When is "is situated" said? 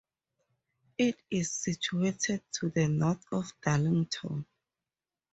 1.29-2.41